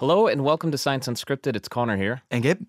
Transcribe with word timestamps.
Hello 0.00 0.26
and 0.26 0.42
welcome 0.42 0.70
to 0.70 0.78
Science 0.78 1.06
Unscripted. 1.06 1.56
It's 1.56 1.68
Connor 1.68 1.98
here, 1.98 2.22
And 2.30 2.42
Gabe? 2.42 2.62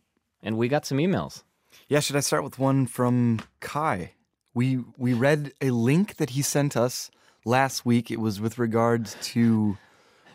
and 0.43 0.58
we 0.58 0.67
got 0.67 0.85
some 0.85 0.97
emails. 0.97 1.43
Yeah, 1.88 2.01
should 2.01 2.17
I 2.17 2.19
start 2.19 2.43
with 2.43 2.59
one 2.59 2.85
from 2.88 3.39
Kai? 3.61 4.16
We 4.54 4.83
we 4.98 5.14
read 5.14 5.54
a 5.62 5.70
link 5.72 6.17
that 6.17 6.32
he 6.32 6.42
sent 6.42 6.75
us 6.75 7.09
last 7.46 7.86
week. 7.86 8.12
It 8.12 8.20
was 8.20 8.41
with 8.41 8.57
regards 8.57 9.16
to 9.32 9.78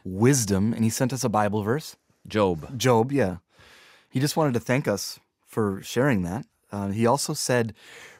wisdom, 0.04 0.72
and 0.72 0.85
he 0.85 0.88
sent 0.88 1.12
us 1.12 1.22
a 1.22 1.28
Bible 1.28 1.62
verse. 1.62 1.96
Job. 2.26 2.78
Job, 2.78 3.13
yeah. 3.13 3.37
He 4.08 4.19
just 4.19 4.38
wanted 4.38 4.54
to 4.54 4.60
thank 4.60 4.88
us 4.88 5.21
for 5.47 5.83
sharing 5.83 6.22
that. 6.22 6.47
Uh, 6.72 6.88
he 6.88 7.06
also 7.06 7.35
said, 7.35 7.74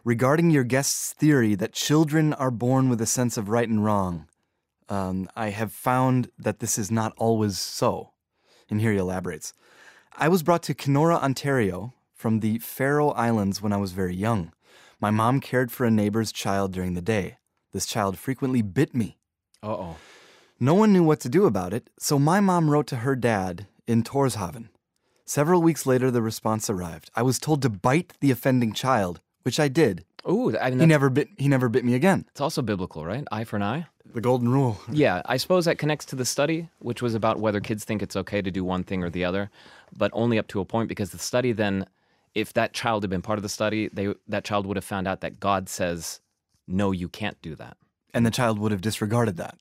regarding 0.05 0.51
your 0.51 0.65
guest's 0.65 1.15
theory 1.15 1.55
that 1.55 1.73
children 1.73 2.35
are 2.35 2.51
born 2.51 2.91
with 2.91 3.01
a 3.01 3.07
sense 3.07 3.39
of 3.39 3.49
right 3.49 3.71
and 3.71 3.83
wrong, 3.83 4.29
um, 4.91 5.31
I 5.35 5.49
have 5.49 5.73
found 5.73 6.31
that 6.39 6.59
this 6.59 6.77
is 6.77 6.91
not 6.91 7.15
always 7.17 7.59
so. 7.59 8.11
And 8.71 8.81
here 8.81 8.93
he 8.93 8.99
elaborates. 8.99 9.53
I 10.17 10.29
was 10.29 10.43
brought 10.43 10.63
to 10.65 10.75
Kenora, 10.75 11.17
Ontario 11.17 11.93
from 12.15 12.41
the 12.41 12.59
Faroe 12.59 13.11
Islands 13.11 13.61
when 13.63 13.73
I 13.73 13.77
was 13.77 13.93
very 13.93 14.15
young. 14.15 14.53
My 15.01 15.11
mom 15.11 15.41
cared 15.41 15.71
for 15.71 15.85
a 15.85 15.91
neighbor's 15.91 16.33
child 16.33 16.73
during 16.73 16.95
the 16.95 17.03
day. 17.03 17.37
This 17.73 17.87
child 17.87 18.19
frequently 18.19 18.63
bit 18.63 18.95
me. 18.95 19.19
Uh 19.63 19.67
oh. 19.73 19.97
No 20.59 20.73
one 20.75 20.93
knew 20.93 21.05
what 21.05 21.21
to 21.21 21.29
do 21.29 21.45
about 21.45 21.75
it, 21.75 21.91
so 21.99 22.19
my 22.19 22.41
mom 22.41 22.71
wrote 22.71 22.87
to 22.87 22.97
her 22.97 23.15
dad 23.15 23.67
in 23.87 24.03
Tórshavn. 24.03 24.69
Several 25.27 25.61
weeks 25.61 25.85
later, 25.85 26.11
the 26.11 26.23
response 26.23 26.71
arrived. 26.71 27.11
I 27.15 27.23
was 27.23 27.39
told 27.39 27.61
to 27.63 27.69
bite 27.69 28.15
the 28.21 28.31
offending 28.31 28.73
child, 28.73 29.21
which 29.43 29.61
I 29.61 29.69
did. 29.69 30.05
Ooh, 30.29 30.57
I 30.57 30.71
mean, 30.71 30.81
He 30.81 30.87
never 30.87 31.11
bit. 31.11 31.29
He 31.37 31.49
never 31.49 31.69
bit 31.69 31.85
me 31.85 31.95
again. 31.95 32.25
it's 32.31 32.41
also 32.41 32.63
biblical, 32.63 33.05
right? 33.05 33.25
Eye 33.31 33.45
for 33.45 33.57
an 33.57 33.63
eye. 33.63 33.87
The 34.17 34.23
golden 34.23 34.49
rule. 34.49 34.81
Yeah, 34.91 35.21
I 35.27 35.37
suppose 35.37 35.67
that 35.67 35.77
connects 35.77 36.07
to 36.07 36.17
the 36.17 36.25
study, 36.25 36.71
which 36.79 37.03
was 37.03 37.15
about 37.15 37.39
whether 37.39 37.61
kids 37.61 37.85
think 37.85 38.01
it's 38.03 38.17
okay 38.17 38.41
to 38.41 38.51
do 38.51 38.65
one 38.65 38.83
thing 38.83 39.05
or 39.05 39.11
the 39.11 39.27
other, 39.27 39.51
but 39.95 40.11
only 40.15 40.39
up 40.39 40.47
to 40.49 40.61
a 40.61 40.65
point 40.65 40.89
because 40.89 41.11
the 41.11 41.19
study 41.19 41.53
then, 41.53 41.85
if 42.35 42.55
that 42.55 42.73
child 42.73 43.03
had 43.03 43.11
been 43.11 43.21
part 43.21 43.39
of 43.39 43.43
the 43.43 43.51
study, 43.51 43.91
they 43.93 44.15
that 44.27 44.43
child 44.43 44.65
would 44.65 44.79
have 44.79 44.87
found 44.87 45.07
out 45.07 45.21
that 45.21 45.39
God 45.39 45.69
says, 45.69 46.21
no, 46.67 46.93
you 46.93 47.11
can't 47.11 47.37
do 47.43 47.55
that. 47.57 47.77
And 48.15 48.25
the 48.25 48.31
child 48.31 48.59
would 48.59 48.73
have 48.73 48.81
disregarded 48.81 49.37
that 49.37 49.59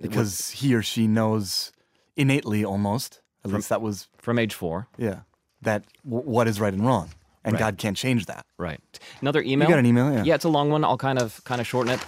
because 0.00 0.50
he 0.50 0.72
or 0.72 0.82
she 0.82 1.08
knows 1.08 1.72
innately, 2.16 2.64
almost. 2.64 3.20
At 3.44 3.50
least 3.50 3.70
that 3.70 3.82
was 3.82 4.06
From 4.18 4.38
age 4.38 4.54
four, 4.54 4.86
yeah. 4.96 5.22
That 5.62 5.82
w- 6.04 6.22
what 6.30 6.46
is 6.46 6.60
right 6.60 6.72
and 6.72 6.86
wrong, 6.86 7.10
and 7.44 7.54
Right. 7.54 7.58
God 7.58 7.76
can't 7.76 7.96
change 7.96 8.26
that. 8.26 8.46
right? 8.56 8.80
Another 9.20 9.42
email. 9.42 9.68
You 9.68 9.72
got 9.74 9.80
an 9.80 9.86
email, 9.86 10.12
yeah. 10.12 10.22
Yeah, 10.22 10.36
it's 10.36 10.44
a 10.44 10.48
long 10.48 10.70
one. 10.70 10.84
I'll 10.84 10.96
kind 10.96 11.18
of 11.18 11.42
kind 11.42 11.60
of 11.60 11.66
shorten 11.66 11.92
it. 11.94 12.00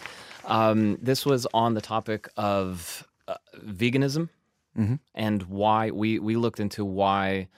Um, 0.48 0.98
this 1.00 1.24
was 1.24 1.46
on 1.54 1.74
the 1.74 1.80
topic 1.80 2.28
of 2.36 3.06
uh, 3.28 3.34
veganism 3.64 4.30
Mm-hmm. 4.78 4.94
and 5.12 5.42
why 5.44 5.90
we 5.90 6.20
we 6.20 6.36
looked 6.36 6.60
into 6.60 6.84
why 6.84 7.48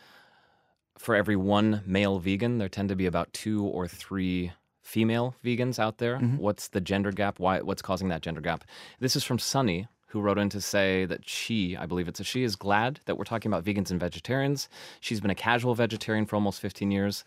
for 0.96 1.14
every 1.14 1.36
one 1.36 1.82
male 1.84 2.18
vegan 2.18 2.56
there 2.56 2.68
tend 2.68 2.88
to 2.88 2.96
be 2.96 3.04
about 3.04 3.30
two 3.34 3.66
or 3.66 3.86
three 3.86 4.52
female 4.80 5.34
vegans 5.44 5.78
out 5.78 5.98
there. 5.98 6.16
Mm-hmm. 6.16 6.38
What's 6.38 6.68
the 6.68 6.80
gender 6.80 7.12
gap? 7.12 7.38
Why 7.38 7.60
what's 7.60 7.82
causing 7.82 8.08
that 8.08 8.22
gender 8.22 8.40
gap? 8.40 8.64
This 9.00 9.16
is 9.16 9.24
from 9.24 9.38
Sunny 9.38 9.86
who 10.06 10.20
wrote 10.20 10.38
in 10.38 10.48
to 10.50 10.60
say 10.60 11.04
that 11.04 11.28
she, 11.28 11.76
I 11.76 11.84
believe 11.84 12.08
it's 12.08 12.20
a 12.20 12.24
she, 12.24 12.42
is 12.42 12.56
glad 12.56 13.00
that 13.04 13.16
we're 13.18 13.24
talking 13.24 13.52
about 13.52 13.64
vegans 13.64 13.90
and 13.90 14.00
vegetarians. 14.00 14.68
She's 15.00 15.20
been 15.20 15.30
a 15.30 15.36
casual 15.36 15.74
vegetarian 15.74 16.26
for 16.26 16.34
almost 16.36 16.60
15 16.60 16.90
years. 16.90 17.22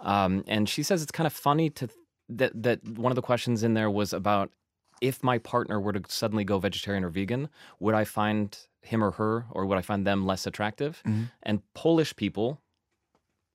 Um, 0.00 0.44
and 0.46 0.68
she 0.68 0.82
says 0.82 1.02
it's 1.02 1.12
kind 1.12 1.26
of 1.26 1.32
funny 1.32 1.70
to 1.70 1.88
that 2.28 2.50
that 2.60 2.84
one 2.98 3.12
of 3.12 3.16
the 3.16 3.22
questions 3.22 3.62
in 3.62 3.74
there 3.74 3.90
was 3.90 4.12
about 4.12 4.50
if 5.00 5.22
my 5.22 5.38
partner 5.38 5.80
were 5.80 5.92
to 5.92 6.02
suddenly 6.08 6.44
go 6.44 6.58
vegetarian 6.58 7.04
or 7.04 7.08
vegan, 7.10 7.48
would 7.80 7.94
I 7.94 8.04
find 8.04 8.56
him 8.82 9.02
or 9.02 9.12
her 9.12 9.46
or 9.50 9.66
would 9.66 9.78
I 9.78 9.82
find 9.82 10.06
them 10.06 10.26
less 10.26 10.46
attractive? 10.46 11.02
And 11.42 11.62
Polish 11.74 12.14
people, 12.16 12.60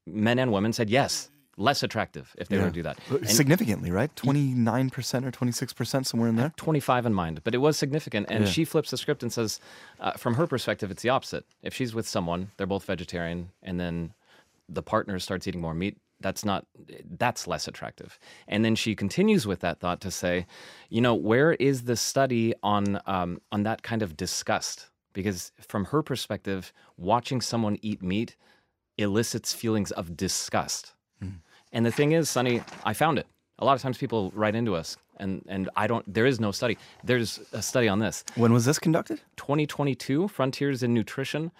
men 0.05 0.39
and 0.39 0.51
women, 0.51 0.73
said 0.73 0.89
yes, 0.89 1.29
less 1.57 1.83
attractive 1.83 2.35
if 2.37 2.47
they 2.49 2.57
were 2.57 2.65
to 2.65 2.71
do 2.71 2.83
that. 2.83 2.97
And 3.09 3.27
Significantly, 3.29 3.91
right? 3.91 4.13
Twenty 4.15 4.53
nine 4.53 4.89
percent 4.89 5.25
or 5.25 5.31
twenty 5.31 5.51
six 5.51 5.73
percent, 5.73 6.07
somewhere 6.07 6.29
in 6.29 6.35
there. 6.35 6.53
25 6.57 7.05
in 7.05 7.13
mind, 7.13 7.41
but 7.43 7.53
it 7.53 7.59
was 7.59 7.77
significant. 7.77 8.27
And 8.29 8.45
Yeah. 8.45 8.49
she 8.49 8.65
flips 8.65 8.91
the 8.91 8.97
script 8.97 9.21
and 9.23 9.31
says, 9.31 9.59
uh, 9.99 10.11
from 10.13 10.35
her 10.35 10.47
perspective, 10.47 10.91
it's 10.91 11.03
the 11.03 11.09
opposite. 11.09 11.45
If 11.61 11.73
she's 11.73 11.93
with 11.93 12.07
someone, 12.07 12.51
they're 12.57 12.67
both 12.67 12.85
vegetarian, 12.85 13.51
and 13.61 13.79
then 13.79 14.13
the 14.67 14.81
partner 14.83 15.19
starts 15.19 15.47
eating 15.47 15.61
more 15.61 15.73
meat, 15.73 15.97
that's 16.21 16.45
not, 16.45 16.65
that's 17.17 17.47
less 17.47 17.67
attractive. 17.67 18.19
And 18.47 18.63
then 18.63 18.75
she 18.75 18.95
continues 18.95 19.47
with 19.47 19.59
that 19.61 19.79
thought 19.79 20.01
to 20.01 20.11
say, 20.11 20.45
you 20.89 21.01
know, 21.01 21.15
where 21.15 21.53
is 21.53 21.83
the 21.83 21.95
study 21.95 22.53
on, 22.63 22.99
um, 23.05 23.41
on 23.51 23.63
that 23.63 23.83
kind 23.83 24.01
of 24.01 24.15
disgust? 24.15 24.89
Because 25.13 25.51
from 25.59 25.85
her 25.85 26.01
perspective, 26.01 26.71
watching 26.97 27.41
someone 27.41 27.77
eat 27.81 28.01
meat 28.01 28.35
elicits 28.97 29.53
feelings 29.53 29.91
of 29.91 30.15
disgust. 30.15 30.93
And 31.73 31.85
the 31.85 31.91
thing 31.91 32.11
is, 32.11 32.29
Sonny, 32.29 32.61
I 32.83 32.93
found 32.93 33.17
it. 33.17 33.27
A 33.59 33.65
lot 33.65 33.75
of 33.75 33.81
times 33.81 33.97
people 33.97 34.31
write 34.35 34.55
into 34.55 34.75
us, 34.75 34.97
and, 35.17 35.43
and 35.47 35.69
I 35.75 35.87
don't, 35.87 36.11
there 36.11 36.25
is 36.25 36.39
no 36.39 36.51
study. 36.51 36.77
There's 37.03 37.39
a 37.53 37.61
study 37.61 37.87
on 37.87 37.99
this 37.99 38.23
When 38.35 38.51
was 38.51 38.65
this 38.65 38.79
conducted? 38.79 39.21
2022 39.37 40.27
Frontiers 40.27 40.83
in 40.83 40.93
Nutrition, 40.93 41.51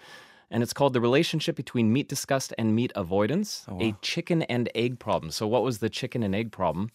and 0.52 0.62
it's 0.62 0.72
called 0.72 0.92
The 0.92 1.00
Relationship 1.00 1.56
Between 1.56 1.92
Meat 1.92 2.08
Disgust 2.08 2.52
and 2.58 2.76
Meat 2.76 2.92
Avoidance, 2.94 3.64
oh, 3.68 3.78
a 3.80 3.96
chicken 4.02 4.42
and 4.42 4.68
egg 4.74 4.98
problem. 4.98 5.32
So, 5.32 5.48
what 5.48 5.64
was 5.64 5.78
the 5.78 5.88
chicken 5.88 6.22
and 6.22 6.34
egg 6.34 6.52
problem? 6.52 6.90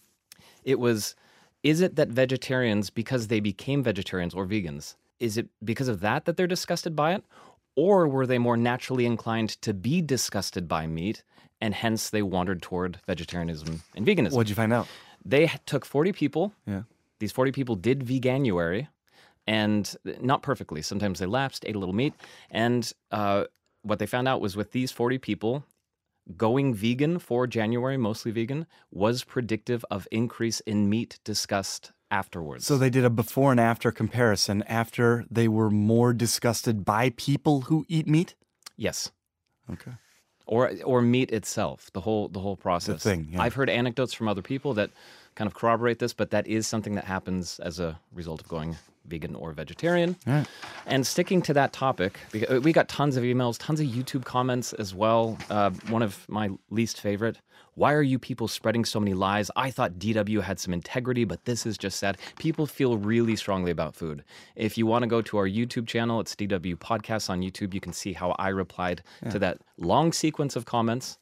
It 0.64 0.78
was 0.78 1.14
is 1.62 1.80
it 1.80 1.96
that 1.96 2.08
vegetarians, 2.08 2.88
because 2.88 3.26
they 3.26 3.40
became 3.40 3.82
vegetarians 3.82 4.32
or 4.32 4.46
vegans, 4.46 4.94
is 5.18 5.36
it 5.36 5.48
because 5.64 5.88
of 5.88 6.00
that 6.00 6.24
that 6.24 6.36
they're 6.36 6.46
disgusted 6.46 6.94
by 6.94 7.14
it? 7.14 7.24
Or 7.74 8.08
were 8.08 8.26
they 8.26 8.38
more 8.38 8.56
naturally 8.56 9.06
inclined 9.06 9.50
to 9.62 9.74
be 9.74 10.00
disgusted 10.00 10.68
by 10.68 10.86
meat 10.86 11.22
and 11.60 11.74
hence 11.74 12.10
they 12.10 12.22
wandered 12.22 12.62
toward 12.62 13.00
vegetarianism 13.06 13.82
and 13.96 14.06
veganism? 14.06 14.32
What'd 14.32 14.48
you 14.48 14.54
find 14.54 14.72
out? 14.72 14.86
They 15.24 15.50
took 15.66 15.84
40 15.84 16.12
people. 16.12 16.54
Yeah. 16.66 16.82
These 17.18 17.32
40 17.32 17.52
people 17.52 17.74
did 17.74 18.00
veganuary 18.00 18.88
and 19.48 19.96
not 20.20 20.42
perfectly. 20.42 20.82
Sometimes 20.82 21.18
they 21.18 21.26
lapsed, 21.26 21.64
ate 21.66 21.74
a 21.74 21.78
little 21.78 21.94
meat. 21.94 22.12
And 22.50 22.92
uh, 23.10 23.44
what 23.80 23.98
they 23.98 24.04
found 24.04 24.28
out 24.28 24.42
was 24.42 24.56
with 24.56 24.72
these 24.72 24.92
40 24.92 25.16
people, 25.16 25.64
going 26.36 26.74
vegan 26.74 27.18
for 27.18 27.46
January, 27.46 27.96
mostly 27.96 28.30
vegan, 28.30 28.66
was 28.90 29.24
predictive 29.24 29.86
of 29.90 30.06
increase 30.12 30.60
in 30.60 30.90
meat 30.90 31.18
disgust 31.24 31.92
afterwards. 32.10 32.66
So 32.66 32.76
they 32.76 32.90
did 32.90 33.06
a 33.06 33.10
before 33.10 33.50
and 33.50 33.58
after 33.58 33.90
comparison 33.90 34.62
after 34.64 35.24
they 35.30 35.48
were 35.48 35.70
more 35.70 36.12
disgusted 36.12 36.84
by 36.84 37.10
people 37.16 37.62
who 37.62 37.86
eat 37.88 38.06
meat? 38.06 38.34
yes. 38.76 39.10
Okay. 39.70 39.92
or 40.46 40.72
or 40.84 41.02
meat 41.02 41.30
itself 41.30 41.90
the 41.92 42.00
whole 42.00 42.28
the 42.28 42.40
whole 42.40 42.56
process 42.56 43.02
thing, 43.02 43.28
yeah. 43.30 43.42
i've 43.42 43.52
heard 43.52 43.68
anecdotes 43.68 44.14
from 44.14 44.28
other 44.28 44.40
people 44.40 44.72
that 44.72 44.90
kind 45.34 45.46
of 45.46 45.52
corroborate 45.52 45.98
this 45.98 46.14
but 46.14 46.30
that 46.30 46.46
is 46.46 46.66
something 46.66 46.94
that 46.94 47.04
happens 47.04 47.58
as 47.58 47.78
a 47.78 48.00
result 48.14 48.40
of 48.40 48.48
going 48.48 48.74
vegan 49.08 49.34
or 49.34 49.52
vegetarian. 49.52 50.16
Right. 50.26 50.46
and 50.86 51.06
sticking 51.06 51.42
to 51.42 51.54
that 51.54 51.72
topic 51.72 52.18
we 52.32 52.72
got 52.72 52.88
tons 52.88 53.16
of 53.16 53.24
emails 53.24 53.56
tons 53.58 53.80
of 53.80 53.86
youtube 53.86 54.24
comments 54.24 54.72
as 54.74 54.94
well. 54.94 55.38
Uh, 55.50 55.70
one 55.88 56.02
of 56.02 56.28
my 56.28 56.50
least 56.70 57.00
favorite 57.00 57.38
why 57.74 57.92
are 57.92 58.02
you 58.02 58.18
people 58.18 58.48
spreading 58.48 58.84
so 58.84 58.98
many 58.98 59.14
lies? 59.14 59.52
I 59.54 59.70
thought 59.70 59.98
dw 59.98 60.42
had 60.42 60.58
some 60.58 60.72
integrity 60.74 61.24
but 61.24 61.44
this 61.44 61.64
is 61.66 61.78
just 61.78 61.98
sad. 61.98 62.18
People 62.38 62.66
feel 62.66 62.96
really 62.96 63.36
strongly 63.36 63.70
about 63.70 63.94
food. 63.94 64.24
If 64.56 64.76
you 64.76 64.84
want 64.86 65.02
to 65.04 65.08
go 65.08 65.22
to 65.22 65.36
our 65.38 65.48
youtube 65.48 65.86
channel 65.86 66.20
it's 66.20 66.34
dw 66.34 66.76
podcasts 66.76 67.30
on 67.30 67.40
youtube. 67.40 67.74
You 67.74 67.80
can 67.80 67.92
see 67.92 68.12
how 68.12 68.34
i 68.38 68.48
replied 68.48 69.02
to 69.30 69.38
that 69.38 69.58
long 69.78 70.12
sequence 70.12 70.56
of 70.56 70.64
comments. 70.64 71.18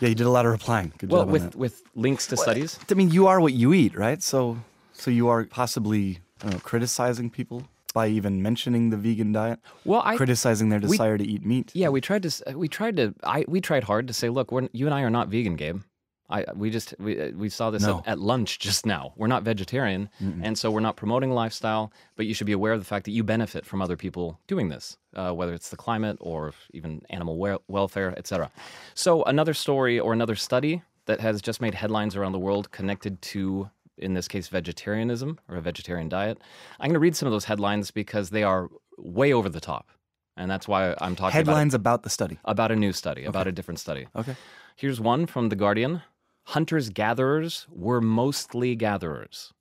Yeah, 0.00 0.08
you 0.08 0.14
did 0.14 0.26
a 0.26 0.30
lot 0.30 0.46
of 0.46 0.52
replying. 0.52 0.92
Good 0.98 1.10
well 1.10 1.26
with 1.26 1.54
with 1.54 1.82
links 1.94 2.26
to 2.28 2.36
studies. 2.36 2.78
I 2.90 2.94
mean, 2.94 3.10
you 3.10 3.26
are 3.26 3.40
what 3.40 3.52
you 3.52 3.72
eat, 3.72 3.96
right? 3.96 4.22
So, 4.22 4.58
so 4.92 5.10
you 5.10 5.28
are 5.28 5.44
possibly 5.44 6.20
know, 6.44 6.58
criticizing 6.58 7.28
people 7.30 7.64
by 7.92 8.06
even 8.06 8.40
mentioning 8.40 8.90
the 8.90 8.96
vegan 8.96 9.32
diet, 9.32 9.58
well 9.84 10.00
i 10.04 10.16
criticizing 10.16 10.68
their 10.68 10.78
desire 10.78 11.18
to 11.18 11.24
eat 11.24 11.44
meat. 11.44 11.72
Yeah, 11.74 11.88
we 11.88 12.00
tried 12.00 12.22
to. 12.22 12.56
We 12.56 12.68
tried 12.68 12.96
to. 12.96 13.14
I 13.24 13.44
we 13.48 13.60
tried 13.60 13.84
hard 13.84 14.06
to 14.08 14.14
say, 14.14 14.28
look, 14.28 14.52
we're 14.52 14.68
you 14.72 14.86
and 14.86 14.94
I 14.94 15.02
are 15.02 15.10
not 15.10 15.28
vegan, 15.28 15.56
Gabe. 15.56 15.80
I 16.28 16.44
we 16.54 16.70
just 16.70 16.94
we 17.00 17.20
uh, 17.20 17.30
we 17.34 17.48
saw 17.48 17.70
this 17.72 17.82
No. 17.82 17.98
at, 17.98 18.06
at 18.12 18.18
lunch 18.20 18.60
just 18.60 18.86
now. 18.86 19.12
We're 19.16 19.26
not 19.26 19.42
vegetarian, 19.42 20.08
and 20.20 20.56
so 20.56 20.70
we're 20.70 20.78
not 20.88 20.94
promoting 20.96 21.32
lifestyle. 21.32 21.92
But 22.14 22.26
you 22.26 22.34
should 22.34 22.46
be 22.46 22.52
aware 22.52 22.72
of 22.72 22.78
the 22.78 22.84
fact 22.86 23.04
that 23.06 23.10
you 23.10 23.24
benefit 23.24 23.66
from 23.66 23.82
other 23.82 23.96
people 23.96 24.38
doing 24.46 24.68
this, 24.68 24.96
uh, 25.16 25.32
whether 25.32 25.52
it's 25.52 25.70
the 25.70 25.76
climate 25.76 26.16
or 26.20 26.54
even 26.72 27.02
animal 27.10 27.36
wel- 27.36 27.62
welfare, 27.66 28.14
etc. 28.16 28.52
So 28.94 29.24
another 29.24 29.54
story 29.54 29.98
or 29.98 30.12
another 30.12 30.36
study 30.36 30.82
that 31.06 31.18
has 31.18 31.42
just 31.42 31.60
made 31.60 31.74
headlines 31.74 32.14
around 32.14 32.30
the 32.32 32.38
world 32.38 32.70
connected 32.70 33.20
to. 33.22 33.68
In 34.00 34.14
this 34.14 34.28
case, 34.28 34.48
vegetarianism 34.48 35.38
or 35.48 35.56
a 35.56 35.60
vegetarian 35.60 36.08
diet. 36.08 36.38
I'm 36.78 36.88
going 36.88 36.94
to 36.94 37.00
read 37.00 37.16
some 37.16 37.26
of 37.26 37.32
those 37.32 37.44
headlines 37.44 37.90
because 37.90 38.30
they 38.30 38.42
are 38.42 38.68
way 38.96 39.32
over 39.32 39.48
the 39.48 39.60
top. 39.60 39.88
And 40.36 40.50
that's 40.50 40.66
why 40.66 40.94
I'm 41.00 41.16
talking 41.16 41.24
about 41.26 41.32
Headlines 41.32 41.74
about 41.74 42.02
the 42.02 42.10
study. 42.10 42.38
about 42.44 42.72
a 42.72 42.76
new 42.76 42.92
study, 42.92 43.24
about 43.24 43.46
a 43.46 43.52
different 43.52 43.78
study. 43.78 44.06
Okay. 44.16 44.34
Here's 44.76 45.00
one 45.00 45.26
from 45.26 45.50
The 45.50 45.56
Guardian 45.56 46.02
Hunters 46.44 46.88
gatherers 46.88 47.66
were 47.70 48.00
mostly 48.00 48.74
gatherers. 48.74 49.52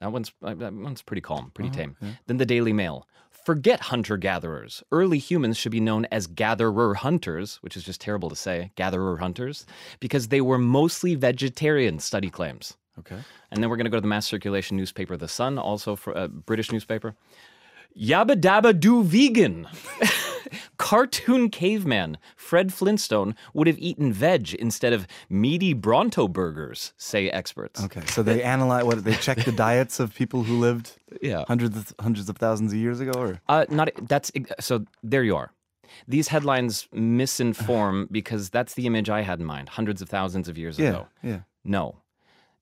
That 0.00 0.10
one's, 0.12 0.32
uh, 0.42 0.54
that 0.54 0.74
one's 0.74 1.02
pretty 1.02 1.22
calm, 1.22 1.52
pretty 1.54 1.70
tame. 1.70 1.96
Then 2.26 2.38
the 2.38 2.44
Daily 2.44 2.72
Mail 2.72 3.06
Forget 3.44 3.80
hunter 3.80 4.16
gatherers. 4.16 4.82
Early 4.90 5.18
humans 5.18 5.58
should 5.58 5.72
be 5.72 5.80
known 5.80 6.06
as 6.10 6.26
gatherer 6.26 6.94
hunters, 6.94 7.56
which 7.56 7.76
is 7.76 7.84
just 7.84 8.00
terrible 8.00 8.30
to 8.30 8.36
say, 8.36 8.72
gatherer 8.74 9.18
hunters, 9.18 9.66
because 10.00 10.28
they 10.28 10.40
were 10.40 10.56
mostly 10.56 11.14
vegetarian, 11.14 11.98
study 11.98 12.30
claims. 12.30 12.78
Okay. 12.98 13.18
And 13.50 13.62
then 13.62 13.70
we're 13.70 13.76
going 13.76 13.86
to 13.86 13.90
go 13.90 13.96
to 13.96 14.00
the 14.00 14.06
mass 14.08 14.26
circulation 14.26 14.76
newspaper, 14.76 15.16
The 15.16 15.28
Sun, 15.28 15.58
also 15.58 15.96
for 15.96 16.12
a 16.12 16.28
British 16.28 16.70
newspaper. 16.72 17.14
Yabba 17.98 18.40
dabba 18.40 18.78
do 18.78 19.02
vegan. 19.04 19.68
Cartoon 20.76 21.48
caveman 21.50 22.18
Fred 22.36 22.72
Flintstone 22.72 23.34
would 23.54 23.66
have 23.66 23.78
eaten 23.78 24.12
veg 24.12 24.54
instead 24.54 24.92
of 24.92 25.06
meaty 25.28 25.72
Bronto 25.72 26.28
burgers, 26.28 26.92
say 26.96 27.30
experts. 27.30 27.82
Okay. 27.84 28.02
So 28.06 28.22
they 28.22 28.42
analyze 28.42 28.84
what 28.84 29.04
they 29.04 29.14
check 29.14 29.38
the 29.44 29.52
diets 29.66 30.00
of 30.00 30.14
people 30.14 30.42
who 30.42 30.58
lived 30.58 30.92
Yeah. 31.22 31.44
hundreds 31.48 31.76
of, 31.76 31.94
hundreds 32.00 32.28
of 32.28 32.36
thousands 32.36 32.72
of 32.72 32.78
years 32.78 33.00
ago, 33.00 33.12
or 33.12 33.40
Uh, 33.48 33.64
not 33.70 33.90
that's 34.08 34.30
so. 34.60 34.84
There 35.02 35.22
you 35.22 35.36
are. 35.36 35.52
These 36.08 36.28
headlines 36.28 36.88
misinform 36.94 38.08
because 38.10 38.50
that's 38.50 38.74
the 38.74 38.86
image 38.86 39.08
I 39.08 39.22
had 39.22 39.40
in 39.40 39.46
mind 39.46 39.70
hundreds 39.70 40.02
of 40.02 40.08
thousands 40.08 40.48
of 40.48 40.58
years 40.58 40.78
yeah, 40.78 40.88
ago. 40.88 41.06
yeah. 41.22 41.40
No, 41.64 41.96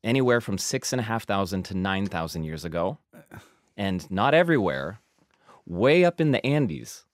anywhere 0.05 0.41
from 0.41 0.59
six 0.59 0.93
and 0.93 1.01
a 1.01 1.05
half 1.05 1.25
thousand 1.25 1.65
to 1.65 1.75
nine 1.75 2.07
thousand 2.07 2.45
years 2.45 2.65
ago, 2.65 2.99
and 3.77 4.11
not 4.11 4.35
everywhere. 4.35 5.01
Way 5.65 6.05
up 6.05 6.21
in 6.21 6.33
the 6.33 6.45
Andes, 6.45 7.05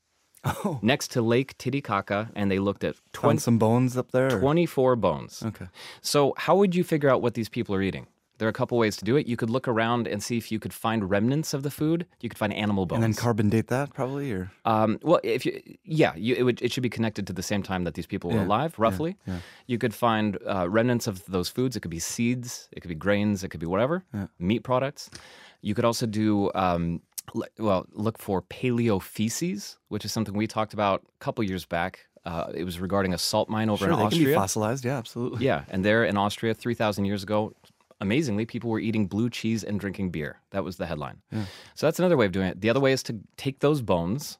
Oh, 0.44 0.78
next 0.82 1.10
to 1.12 1.22
Lake 1.22 1.56
Titicaca, 1.58 2.30
and 2.34 2.50
they 2.50 2.58
looked 2.58 2.84
at 2.84 2.94
found 2.94 3.12
20, 3.12 3.38
some 3.40 3.58
bones 3.58 3.96
up 3.96 4.12
there. 4.12 4.30
24 4.30 4.96
bones. 4.96 5.42
Okay. 5.44 5.66
So, 6.00 6.34
how 6.36 6.56
would 6.56 6.74
you 6.74 6.84
figure 6.84 7.10
out 7.10 7.22
what 7.22 7.34
these 7.34 7.48
people 7.48 7.74
are 7.74 7.82
eating? 7.82 8.06
There 8.38 8.46
are 8.46 8.50
a 8.50 8.54
couple 8.54 8.78
ways 8.78 8.96
to 8.98 9.04
do 9.04 9.16
it. 9.16 9.26
You 9.26 9.36
could 9.36 9.50
look 9.50 9.66
around 9.68 10.06
and 10.06 10.22
see 10.22 10.36
if 10.36 10.50
you 10.52 10.58
could 10.58 10.72
find 10.72 11.10
remnants 11.10 11.52
of 11.54 11.62
the 11.64 11.70
food. 11.70 12.06
You 12.20 12.28
could 12.28 12.38
find 12.38 12.52
animal 12.54 12.86
bones. 12.86 13.02
And 13.04 13.12
then 13.12 13.14
carbon 13.20 13.48
date 13.48 13.66
that 13.68 13.92
probably, 13.92 14.30
or 14.32 14.50
Um, 14.64 14.98
well, 15.02 15.20
if 15.22 15.44
you, 15.44 15.60
yeah, 15.84 16.12
you, 16.16 16.34
it, 16.36 16.42
would, 16.44 16.62
it 16.62 16.72
should 16.72 16.82
be 16.84 16.88
connected 16.88 17.26
to 17.26 17.32
the 17.32 17.42
same 17.42 17.62
time 17.62 17.84
that 17.84 17.94
these 17.94 18.06
people 18.06 18.30
were 18.30 18.36
Yeah, 18.38 18.44
alive, 18.46 18.78
roughly. 18.78 19.16
yeah. 19.26 19.40
You 19.66 19.76
could 19.78 19.92
find 19.94 20.38
uh, 20.46 20.68
remnants 20.70 21.06
of 21.06 21.24
those 21.26 21.48
foods. 21.48 21.76
It 21.76 21.80
could 21.80 21.90
be 21.90 21.98
seeds, 21.98 22.68
it 22.72 22.80
could 22.80 22.88
be 22.88 22.94
grains, 22.94 23.42
it 23.44 23.48
could 23.48 23.60
be 23.60 23.66
whatever, 23.66 24.04
meat 24.38 24.60
products. 24.62 25.10
You 25.60 25.74
could 25.74 25.84
also 25.84 26.06
do, 26.06 26.50
um, 26.54 27.02
well, 27.58 27.86
look 27.92 28.18
for 28.18 28.42
paleo 28.42 29.02
feces, 29.02 29.76
which 29.88 30.04
is 30.04 30.12
something 30.12 30.34
we 30.36 30.46
talked 30.46 30.72
about 30.74 31.02
a 31.02 31.24
couple 31.24 31.42
years 31.44 31.64
back. 31.66 32.06
Uh, 32.24 32.52
it 32.54 32.64
was 32.64 32.78
regarding 32.78 33.14
a 33.14 33.18
salt 33.18 33.48
mine 33.48 33.68
over 33.70 33.84
sure 33.86 33.92
in 33.92 33.98
they 33.98 34.04
Austria. 34.04 34.24
can 34.24 34.30
be 34.32 34.34
fossilized. 34.34 34.84
Yeah, 34.84 34.98
absolutely. 34.98 35.44
Yeah, 35.44 35.64
and 35.68 35.84
there 35.84 36.04
in 36.04 36.16
Austria, 36.16 36.54
3,000 36.54 37.04
years 37.06 37.22
ago, 37.22 37.52
amazingly, 38.00 38.46
people 38.46 38.70
were 38.70 38.80
eating 38.80 39.06
blue 39.06 39.30
cheese 39.30 39.64
and 39.64 39.78
drinking 39.80 40.10
beer. 40.10 40.40
That 40.50 40.64
was 40.64 40.76
the 40.76 40.86
headline. 40.86 41.18
So 41.74 41.86
that's 41.86 41.98
another 41.98 42.16
way 42.16 42.26
of 42.26 42.32
doing 42.32 42.48
it. 42.48 42.60
The 42.60 42.70
other 42.70 42.80
way 42.80 42.92
is 42.92 43.02
to 43.04 43.18
take 43.36 43.60
those 43.60 43.82
bones 43.82 44.38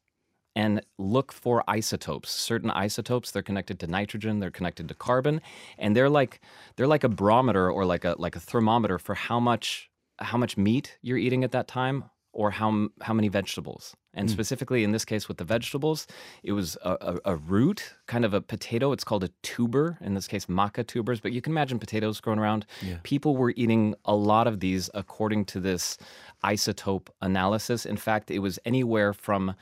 and 0.56 0.80
look 0.98 1.32
for 1.32 1.62
isotopes. 1.68 2.30
Certain 2.30 2.70
isotopes, 2.70 3.30
they're 3.30 3.42
connected 3.42 3.78
to 3.80 3.86
nitrogen, 3.86 4.40
they're 4.40 4.50
connected 4.50 4.88
to 4.88 4.94
carbon, 4.94 5.40
and 5.78 5.94
they're 5.94 6.10
like 6.10 6.40
they're 6.76 6.88
like 6.88 7.04
a 7.04 7.08
barometer 7.08 7.70
or 7.70 7.84
like 7.84 8.04
a 8.04 8.16
like 8.18 8.34
a 8.34 8.40
thermometer 8.40 8.98
for 8.98 9.14
how 9.14 9.38
much 9.38 9.88
how 10.18 10.36
much 10.36 10.56
meat 10.56 10.98
you're 11.00 11.18
eating 11.18 11.44
at 11.44 11.52
that 11.52 11.68
time 11.68 12.04
or 12.32 12.50
how 12.50 12.88
how 13.02 13.14
many 13.14 13.28
vegetables. 13.28 13.96
And 14.14 14.28
specifically 14.28 14.82
in 14.82 14.90
this 14.90 15.04
case 15.04 15.28
with 15.28 15.36
the 15.36 15.44
vegetables, 15.44 16.08
it 16.42 16.52
was 16.52 16.76
a, 16.82 16.90
a, 17.24 17.32
a 17.32 17.36
root, 17.36 17.94
kind 18.06 18.24
of 18.24 18.34
a 18.34 18.40
potato. 18.40 18.90
It's 18.90 19.04
called 19.04 19.22
a 19.22 19.30
tuber, 19.42 19.96
in 20.00 20.14
this 20.14 20.26
case 20.26 20.46
maca 20.46 20.84
tubers, 20.84 21.20
but 21.20 21.30
you 21.30 21.40
can 21.40 21.52
imagine 21.52 21.78
potatoes 21.78 22.20
growing 22.20 22.40
around. 22.40 22.66
People 23.04 23.36
were 23.36 23.52
eating 23.56 23.94
a 24.04 24.16
lot 24.16 24.48
of 24.48 24.58
these 24.58 24.90
according 24.92 25.44
to 25.46 25.60
this 25.60 25.98
isotope 26.42 27.08
analysis. 27.22 27.86
In 27.86 27.96
fact, 27.96 28.30
it 28.30 28.40
was 28.40 28.58
anywhere 28.64 29.12
from 29.12 29.54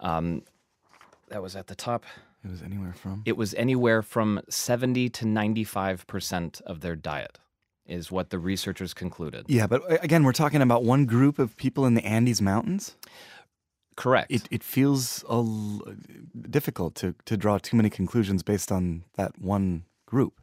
um, 0.00 0.42
that 1.28 1.42
was 1.42 1.56
at 1.56 1.66
the 1.66 1.74
top. 1.74 2.04
It 2.44 2.50
was 2.50 2.62
anywhere 2.62 2.92
from. 2.92 3.22
It 3.24 3.36
was 3.36 3.54
anywhere 3.54 4.02
from 4.02 4.40
70 4.50 5.08
to 5.10 5.24
95% 5.24 6.60
of 6.62 6.80
their 6.80 6.94
diet, 6.94 7.38
is 7.86 8.10
what 8.10 8.30
the 8.30 8.38
researchers 8.38 8.94
concluded. 8.94 9.46
Yeah, 9.48 9.66
but 9.66 9.82
uh, 9.90 9.98
again, 10.02 10.24
we're 10.24 10.32
talking 10.32 10.62
about 10.62 10.84
one 10.84 11.06
group 11.06 11.38
of 11.38 11.56
people 11.56 11.86
in 11.86 11.94
the 11.94 12.04
Andes 12.04 12.40
Mountains. 12.40 12.96
Correct. 13.96 14.30
It 14.30 14.48
it 14.50 14.64
feels 14.64 15.24
l- 15.30 15.82
difficult 16.50 16.94
to 16.96 17.14
to 17.26 17.36
draw 17.36 17.58
too 17.58 17.76
many 17.76 17.90
conclusions 17.90 18.42
based 18.42 18.72
on 18.72 19.04
that 19.14 19.32
one 19.38 19.84
group. 20.06 20.40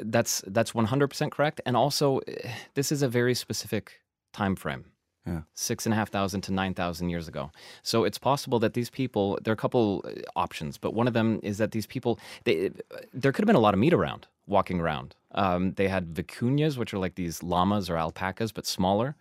that's 0.00 0.42
that's 0.46 0.72
100% 0.72 1.30
correct. 1.30 1.60
And 1.66 1.76
also, 1.76 2.18
eh, 2.26 2.50
this 2.74 2.90
is 2.92 3.02
a 3.02 3.08
very 3.08 3.34
specific 3.34 4.00
time 4.32 4.56
frame. 4.56 4.84
Yeah. 5.26 5.42
Six 5.54 5.86
and 5.86 5.92
a 5.92 5.96
half 5.96 6.10
thousand 6.10 6.42
to 6.42 6.52
nine 6.52 6.74
thousand 6.74 7.08
years 7.10 7.28
ago. 7.28 7.50
So 7.82 8.04
it's 8.04 8.18
possible 8.18 8.58
that 8.60 8.74
these 8.74 8.90
people, 8.90 9.38
there 9.42 9.52
are 9.52 9.54
a 9.60 9.62
couple 9.66 10.04
uh, 10.04 10.10
options, 10.36 10.78
but 10.78 10.94
one 10.94 11.08
of 11.08 11.14
them 11.14 11.40
is 11.42 11.56
that 11.58 11.70
these 11.70 11.86
people, 11.86 12.18
they, 12.44 12.70
there 13.12 13.32
could 13.32 13.42
have 13.42 13.46
been 13.46 13.56
a 13.56 13.66
lot 13.66 13.74
of 13.74 13.80
meat 13.80 13.94
around, 13.94 14.26
walking 14.46 14.80
around. 14.80 15.14
Um, 15.36 15.72
they 15.74 15.88
had 15.88 16.14
vicuñas, 16.14 16.76
which 16.78 16.94
are 16.94 16.98
like 16.98 17.16
these 17.16 17.42
llamas 17.42 17.90
or 17.90 17.96
alpacas, 17.96 18.52
but 18.52 18.66
smaller. 18.66 19.16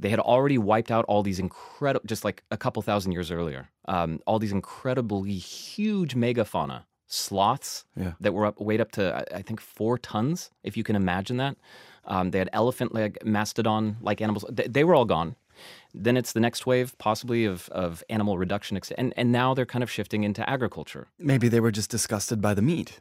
They 0.00 0.08
had 0.08 0.18
already 0.20 0.56
wiped 0.58 0.90
out 0.90 1.04
all 1.06 1.22
these 1.22 1.38
incredible, 1.38 2.06
just 2.06 2.24
like 2.24 2.42
a 2.50 2.56
couple 2.56 2.80
thousand 2.82 3.12
years 3.12 3.30
earlier, 3.30 3.68
um, 3.86 4.20
all 4.26 4.38
these 4.38 4.52
incredibly 4.52 5.34
huge 5.34 6.14
megafauna, 6.14 6.84
sloths 7.06 7.84
Yeah. 7.96 8.12
that 8.20 8.32
were 8.32 8.46
up, 8.46 8.60
weighed 8.60 8.80
up 8.80 8.92
to, 8.92 9.24
I- 9.34 9.42
think, 9.42 9.60
four 9.60 9.98
tons, 9.98 10.50
if 10.62 10.76
you 10.76 10.84
can 10.84 10.96
imagine 10.96 11.36
that. 11.38 11.56
Um, 12.06 12.30
they 12.30 12.38
had 12.38 12.48
elephant 12.54 12.94
leg, 12.94 13.18
mastodon 13.24 13.96
like 14.00 14.22
animals. 14.22 14.44
They, 14.50 14.66
they 14.68 14.84
were 14.84 14.94
all 14.94 15.04
gone. 15.04 15.36
Then 15.92 16.16
it's 16.16 16.32
the 16.32 16.40
next 16.40 16.64
wave, 16.66 16.96
possibly 16.98 17.44
of, 17.44 17.68
of 17.70 18.02
animal 18.08 18.38
reduction. 18.38 18.76
ex- 18.76 18.92
And, 18.92 19.12
and 19.16 19.32
now 19.32 19.52
they're 19.54 19.66
kind 19.66 19.82
of 19.82 19.90
shifting 19.90 20.22
into 20.24 20.48
agriculture. 20.48 21.08
Maybe 21.18 21.48
they 21.48 21.60
were 21.60 21.72
just 21.72 21.90
disgusted 21.90 22.40
by 22.40 22.54
the 22.54 22.62
meat. 22.62 23.00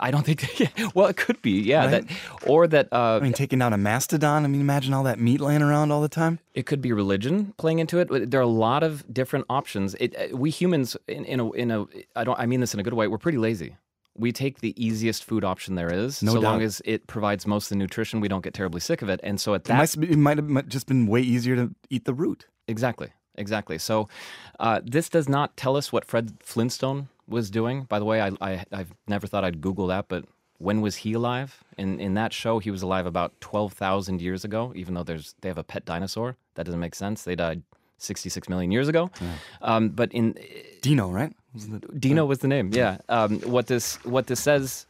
I 0.00 0.10
don't 0.10 0.24
think, 0.24 0.58
yeah, 0.78 0.88
well, 0.94 1.06
it 1.06 1.16
could 1.16 1.40
be, 1.42 1.60
yeah. 1.60 1.84
Right. 1.84 2.08
That, 2.08 2.16
or 2.46 2.66
that 2.68 2.88
uh, 2.92 3.16
I 3.16 3.20
mean, 3.20 3.32
taking 3.32 3.58
down 3.58 3.72
a 3.72 3.78
mastodon. 3.78 4.44
I 4.44 4.48
mean, 4.48 4.60
imagine 4.60 4.94
all 4.94 5.02
that 5.04 5.18
meat 5.18 5.40
laying 5.40 5.62
around 5.62 5.90
all 5.90 6.00
the 6.00 6.08
time. 6.08 6.38
it 6.54 6.66
could 6.66 6.80
be 6.80 6.92
religion 6.92 7.54
playing 7.58 7.78
into 7.78 7.98
it. 7.98 8.30
There 8.30 8.40
are 8.40 8.42
a 8.42 8.46
lot 8.46 8.82
of 8.82 9.04
different 9.12 9.46
options. 9.50 9.94
It, 9.96 10.14
uh, 10.16 10.36
we 10.36 10.50
humans, 10.50 10.96
in, 11.06 11.24
in 11.24 11.40
a, 11.40 11.50
in 11.52 11.70
a, 11.70 11.86
I 12.16 12.24
don't, 12.24 12.38
I 12.38 12.46
mean 12.46 12.60
this 12.60 12.74
in 12.74 12.80
a 12.80 12.82
good 12.82 12.94
way. 12.94 13.08
We're 13.08 13.18
pretty 13.18 13.38
lazy. 13.38 13.76
We 14.16 14.32
take 14.32 14.60
the 14.60 14.74
easiest 14.84 15.24
food 15.24 15.44
option 15.44 15.76
there 15.76 15.92
is, 15.92 16.22
No 16.24 16.32
so 16.32 16.40
long 16.40 16.60
as 16.60 16.82
it 16.84 17.06
provides 17.06 17.46
most 17.46 17.66
of 17.66 17.68
the 17.70 17.76
nutrition. 17.76 18.20
We 18.20 18.26
don't 18.26 18.42
get 18.42 18.52
terribly 18.52 18.80
sick 18.80 19.00
of 19.00 19.08
it, 19.08 19.20
and 19.22 19.40
so 19.40 19.54
at 19.54 19.60
It 19.60 19.64
that 19.64 19.76
might, 19.76 20.10
it 20.10 20.16
might 20.16 20.38
have 20.38 20.68
just 20.68 20.88
been 20.88 21.06
way 21.06 21.20
easier 21.20 21.54
to 21.54 21.72
eat 21.88 22.04
the 22.04 22.14
root. 22.14 22.46
Exactly. 22.66 23.12
Exactly. 23.36 23.78
So, 23.78 24.08
uh, 24.58 24.80
this 24.84 25.08
does 25.08 25.28
not 25.28 25.56
tell 25.56 25.76
us 25.76 25.92
what 25.92 26.04
Fred 26.04 26.32
Flintstone 26.42 27.08
was 27.28 27.50
doing. 27.50 27.84
By 27.84 27.98
the 27.98 28.04
way, 28.04 28.20
I, 28.20 28.30
I 28.40 28.64
I've 28.72 28.92
never 29.06 29.26
thought 29.26 29.44
I'd 29.44 29.60
Google 29.60 29.86
that, 29.88 30.06
but 30.08 30.24
when 30.58 30.80
was 30.80 30.96
he 30.96 31.12
alive? 31.12 31.62
In 31.76 32.00
in 32.00 32.14
that 32.14 32.32
show, 32.32 32.58
he 32.58 32.70
was 32.70 32.82
alive 32.82 33.06
about 33.06 33.38
twelve 33.40 33.72
thousand 33.74 34.20
years 34.20 34.44
ago. 34.44 34.72
Even 34.74 34.94
though 34.94 35.04
there's 35.04 35.34
they 35.40 35.48
have 35.48 35.58
a 35.58 35.64
pet 35.64 35.84
dinosaur, 35.84 36.36
that 36.54 36.64
doesn't 36.66 36.80
make 36.80 36.94
sense. 36.94 37.22
They 37.24 37.36
died 37.36 37.62
sixty 37.98 38.28
six 38.28 38.48
million 38.48 38.70
years 38.72 38.88
ago. 38.88 39.10
Um, 39.62 39.90
but 39.90 40.12
in 40.12 40.34
Dino, 40.82 41.10
right? 41.10 41.32
Dino 41.98 42.24
was 42.26 42.38
the 42.40 42.48
name. 42.48 42.70
Yeah. 42.72 42.98
Um, 43.08 43.40
what 43.40 43.66
this 43.66 43.96
what 44.04 44.26
this 44.26 44.40
says 44.40 44.86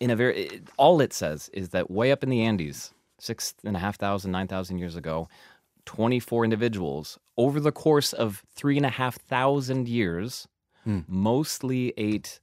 in 0.00 0.10
a 0.10 0.16
very 0.16 0.42
it- 0.44 0.62
all 0.76 1.00
it 1.00 1.12
says 1.12 1.50
is 1.52 1.70
that 1.70 1.90
way 1.90 2.10
up 2.12 2.22
in 2.22 2.30
the 2.30 2.42
Andes, 2.42 2.92
six 3.18 3.54
and 3.64 3.76
a 3.76 3.78
half 3.80 3.96
thousand, 3.96 4.32
nine 4.32 4.48
thousand 4.48 4.78
years 4.78 4.96
ago, 4.96 5.28
twenty 5.84 6.20
four 6.20 6.44
individuals 6.44 7.18
over 7.36 7.58
the 7.60 7.72
course 7.72 8.12
of 8.12 8.42
three 8.54 8.76
and 8.76 8.86
a 8.86 8.90
half 8.90 9.16
thousand 9.16 9.88
years, 9.88 10.46
mostly 10.84 11.92
ate 11.96 12.40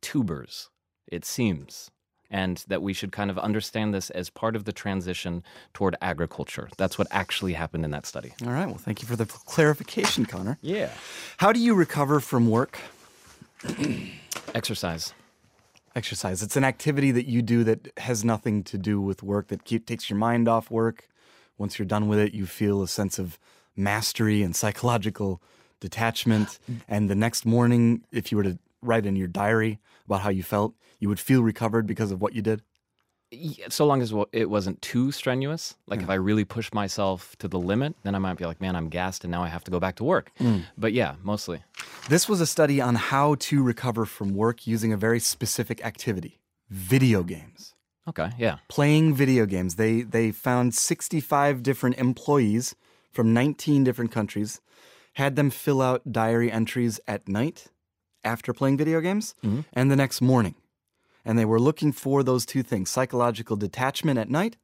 tubers. 0.00 0.70
It 1.06 1.24
seems. 1.24 1.90
And 2.32 2.64
that 2.68 2.80
we 2.80 2.92
should 2.92 3.10
kind 3.10 3.28
of 3.28 3.38
understand 3.38 3.92
this 3.92 4.08
as 4.10 4.30
part 4.30 4.54
of 4.54 4.64
the 4.64 4.72
transition 4.72 5.42
toward 5.74 5.96
agriculture. 6.00 6.68
That's 6.76 6.96
what 6.96 7.08
actually 7.10 7.54
happened 7.54 7.84
in 7.84 7.90
that 7.90 8.06
study. 8.06 8.32
All 8.46 8.52
right. 8.52 8.66
Well, 8.66 8.78
thank 8.78 9.02
you 9.02 9.08
for 9.08 9.16
the 9.16 9.26
clarification, 9.26 10.26
Connor. 10.26 10.56
Yeah. 10.62 10.90
How 11.38 11.52
do 11.52 11.58
you 11.58 11.74
recover 11.74 12.20
from 12.20 12.48
work? 12.48 12.78
Exercise. 14.54 15.12
Exercise. 15.96 16.40
It's 16.40 16.56
an 16.56 16.62
activity 16.62 17.10
that 17.10 17.26
you 17.26 17.42
do 17.42 17.64
that 17.64 17.88
has 17.98 18.24
nothing 18.24 18.62
to 18.64 18.78
do 18.78 19.00
with 19.00 19.24
work, 19.24 19.48
that 19.48 19.64
keep, 19.64 19.84
takes 19.84 20.08
your 20.08 20.18
mind 20.18 20.46
off 20.46 20.70
work. 20.70 21.08
Once 21.58 21.80
you're 21.80 21.86
done 21.86 22.06
with 22.06 22.20
it, 22.20 22.32
you 22.32 22.46
feel 22.46 22.80
a 22.80 22.88
sense 22.88 23.18
of 23.18 23.40
mastery 23.76 24.42
and 24.42 24.54
psychological 24.54 25.42
detachment. 25.80 26.58
And 26.88 27.10
the 27.10 27.14
next 27.14 27.44
morning, 27.44 28.02
if 28.12 28.30
you 28.30 28.36
were 28.36 28.44
to 28.44 28.58
write 28.82 29.06
in 29.06 29.16
your 29.16 29.28
diary 29.28 29.78
about 30.06 30.20
how 30.20 30.30
you 30.30 30.42
felt, 30.42 30.74
you 30.98 31.08
would 31.08 31.20
feel 31.20 31.42
recovered 31.42 31.86
because 31.86 32.10
of 32.10 32.20
what 32.20 32.34
you 32.34 32.42
did. 32.42 32.62
Yeah, 33.32 33.66
so 33.68 33.86
long 33.86 34.02
as 34.02 34.12
it 34.32 34.50
wasn't 34.50 34.82
too 34.82 35.12
strenuous. 35.12 35.76
Like 35.86 36.00
if 36.00 36.08
mm. 36.08 36.12
I 36.12 36.14
really 36.14 36.44
push 36.44 36.72
myself 36.72 37.36
to 37.38 37.46
the 37.46 37.60
limit, 37.60 37.94
then 38.02 38.16
I 38.16 38.18
might 38.18 38.36
be 38.36 38.44
like, 38.44 38.60
man, 38.60 38.74
I'm 38.74 38.88
gassed 38.88 39.22
and 39.22 39.30
now 39.30 39.44
I 39.44 39.48
have 39.48 39.62
to 39.64 39.70
go 39.70 39.78
back 39.78 39.96
to 39.96 40.04
work. 40.04 40.32
Mm. 40.40 40.64
But 40.76 40.92
yeah, 40.92 41.14
mostly. 41.22 41.62
This 42.08 42.28
was 42.28 42.40
a 42.40 42.46
study 42.46 42.80
on 42.80 42.96
how 42.96 43.36
to 43.36 43.62
recover 43.62 44.04
from 44.04 44.34
work 44.34 44.66
using 44.66 44.92
a 44.92 44.96
very 44.96 45.20
specific 45.20 45.84
activity 45.84 46.40
video 46.70 47.22
games. 47.22 47.74
Okay, 48.08 48.30
yeah. 48.38 48.56
playing 48.68 49.14
video 49.14 49.46
games. 49.46 49.76
They 49.76 50.02
they 50.02 50.32
found 50.32 50.74
65 50.74 51.62
different 51.62 51.98
employees 51.98 52.74
from 53.12 53.32
19 53.32 53.84
different 53.84 54.10
countries 54.10 54.60
had 55.14 55.36
them 55.36 55.50
fill 55.50 55.82
out 55.82 56.12
diary 56.12 56.50
entries 56.50 57.00
at 57.06 57.28
night 57.28 57.66
after 58.24 58.52
playing 58.52 58.76
video 58.76 59.00
games 59.00 59.34
mm-hmm. 59.44 59.60
and 59.72 59.90
the 59.90 59.96
next 59.96 60.20
morning. 60.20 60.54
And 61.24 61.38
they 61.38 61.44
were 61.44 61.60
looking 61.60 61.92
for 61.92 62.22
those 62.22 62.46
two 62.46 62.62
things 62.62 62.90
psychological 62.90 63.56
detachment 63.56 64.18
at 64.18 64.30
night, 64.30 64.56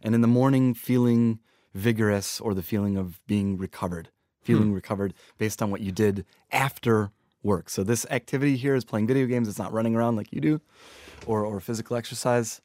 and 0.00 0.14
in 0.14 0.20
the 0.20 0.26
morning, 0.28 0.74
feeling 0.74 1.38
vigorous 1.74 2.40
or 2.40 2.54
the 2.54 2.62
feeling 2.62 2.96
of 2.96 3.24
being 3.26 3.56
recovered, 3.56 4.08
feeling 4.42 4.68
hmm. 4.68 4.74
recovered 4.74 5.14
based 5.38 5.62
on 5.62 5.70
what 5.70 5.80
you 5.80 5.92
did 5.92 6.24
after 6.50 7.12
work. 7.42 7.70
So, 7.70 7.84
this 7.84 8.06
activity 8.10 8.56
here 8.56 8.74
is 8.74 8.84
playing 8.84 9.06
video 9.06 9.26
games, 9.26 9.48
it's 9.48 9.58
not 9.58 9.72
running 9.72 9.94
around 9.94 10.16
like 10.16 10.32
you 10.32 10.40
do 10.40 10.60
or, 11.26 11.44
or 11.44 11.60
physical 11.60 11.96
exercise. 11.96 12.60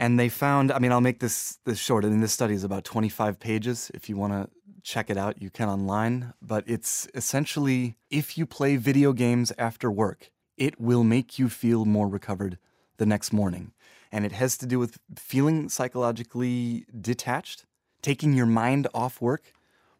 And 0.00 0.18
they 0.18 0.30
found, 0.30 0.72
I 0.72 0.78
mean, 0.78 0.92
I'll 0.92 1.02
make 1.02 1.20
this 1.20 1.58
this 1.66 1.78
short. 1.78 2.06
I 2.06 2.08
mean, 2.08 2.22
this 2.22 2.32
study 2.32 2.54
is 2.54 2.64
about 2.64 2.84
25 2.84 3.38
pages. 3.38 3.90
If 3.92 4.08
you 4.08 4.16
want 4.16 4.32
to 4.32 4.48
check 4.82 5.10
it 5.10 5.18
out, 5.18 5.42
you 5.42 5.50
can 5.50 5.68
online. 5.68 6.32
But 6.40 6.64
it's 6.66 7.06
essentially 7.14 7.96
if 8.08 8.38
you 8.38 8.46
play 8.46 8.76
video 8.76 9.12
games 9.12 9.52
after 9.58 9.90
work, 9.90 10.30
it 10.56 10.80
will 10.80 11.04
make 11.04 11.38
you 11.38 11.50
feel 11.50 11.84
more 11.84 12.08
recovered 12.08 12.56
the 12.96 13.04
next 13.04 13.30
morning. 13.30 13.72
And 14.10 14.24
it 14.24 14.32
has 14.32 14.56
to 14.58 14.66
do 14.66 14.78
with 14.78 14.98
feeling 15.16 15.68
psychologically 15.68 16.86
detached, 16.98 17.66
taking 18.00 18.32
your 18.32 18.46
mind 18.46 18.88
off 18.94 19.20
work. 19.20 19.52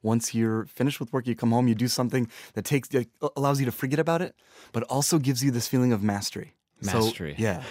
Once 0.02 0.34
you're 0.34 0.64
finished 0.64 0.98
with 0.98 1.12
work, 1.12 1.26
you 1.26 1.36
come 1.36 1.50
home, 1.50 1.68
you 1.68 1.74
do 1.74 1.88
something 1.88 2.26
that 2.54 2.64
takes 2.64 2.88
that 2.88 3.06
allows 3.36 3.60
you 3.60 3.66
to 3.66 3.72
forget 3.72 3.98
about 3.98 4.22
it, 4.22 4.34
but 4.72 4.82
also 4.84 5.18
gives 5.18 5.44
you 5.44 5.50
this 5.50 5.68
feeling 5.68 5.92
of 5.92 6.02
mastery. 6.02 6.54
So, 6.82 7.12
yeah, 7.38 7.62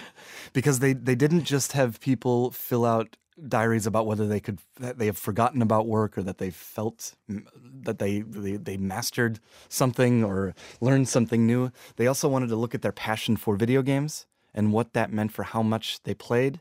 because 0.54 0.80
they 0.80 0.94
they 0.94 1.16
didn't 1.16 1.44
just 1.44 1.72
have 1.74 2.00
people 2.00 2.52
fill 2.52 2.86
out 2.86 3.18
diaries 3.48 3.88
about 3.88 4.06
whether 4.06 4.28
they 4.28 4.40
could 4.40 4.60
that 4.80 4.98
they 4.98 5.06
have 5.06 5.18
forgotten 5.18 5.62
about 5.62 5.88
work 5.88 6.18
or 6.18 6.24
that 6.24 6.38
they 6.40 6.50
felt 6.50 7.16
that 7.28 7.98
they, 8.00 8.20
they 8.22 8.58
they 8.58 8.76
mastered 8.78 9.40
something 9.70 10.24
or 10.24 10.54
learned 10.82 11.08
something 11.08 11.46
new. 11.48 11.72
They 11.96 12.08
also 12.08 12.28
wanted 12.28 12.50
to 12.50 12.56
look 12.56 12.76
at 12.76 12.82
their 12.82 12.92
passion 12.92 13.38
for 13.38 13.56
video 13.56 13.82
games 13.82 14.26
and 14.54 14.74
what 14.74 14.94
that 14.94 15.12
meant 15.12 15.32
for 15.32 15.44
how 15.44 15.64
much 15.64 16.04
they 16.04 16.14
played. 16.14 16.60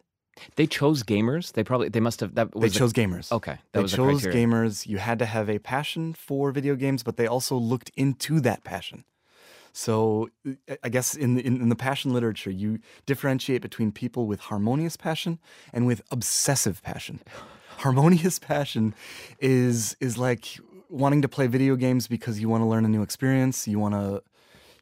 They 0.54 0.68
chose 0.68 1.02
gamers. 1.02 1.52
They 1.52 1.64
probably 1.64 1.88
they 1.88 1.98
must 1.98 2.20
have 2.20 2.36
that 2.36 2.52
They 2.52 2.60
was 2.60 2.72
the- 2.72 2.78
chose 2.78 2.92
gamers. 2.92 3.32
okay. 3.32 3.58
That 3.72 3.80
They 3.80 3.82
the 3.82 3.88
chose 3.96 4.22
criteria. 4.22 4.46
gamers. 4.46 4.86
You 4.86 4.98
had 4.98 5.18
to 5.18 5.26
have 5.26 5.50
a 5.50 5.58
passion 5.58 6.14
for 6.14 6.52
video 6.52 6.76
games, 6.76 7.02
but 7.02 7.16
they 7.16 7.26
also 7.26 7.56
looked 7.56 7.90
into 7.96 8.38
that 8.40 8.62
passion. 8.62 9.02
So 9.78 10.28
uh, 10.44 10.52
I- 10.68 10.78
I 10.84 10.88
guess 10.88 11.14
in 11.14 11.36
the, 11.36 11.46
in, 11.46 11.60
in 11.62 11.68
the 11.68 11.76
passion 11.76 12.12
literature, 12.12 12.50
you 12.50 12.80
differentiate 13.06 13.62
between 13.62 13.92
people 13.92 14.26
with 14.26 14.40
harmonious 14.40 14.96
passion 14.96 15.38
and 15.72 15.86
with 15.86 16.02
obsessive 16.10 16.82
passion. 16.82 17.20
Harmonious 17.78 18.38
passion 18.52 18.92
is 19.38 19.96
is 20.00 20.18
like 20.18 20.58
wanting 20.90 21.22
to 21.22 21.28
play 21.28 21.46
video 21.46 21.76
games 21.76 22.08
because 22.08 22.40
you 22.40 22.48
want 22.48 22.62
to 22.62 22.66
learn 22.66 22.84
a 22.84 22.88
new 22.88 23.02
experience. 23.02 23.68
You 23.68 23.78
want 23.78 23.94
to 23.94 24.22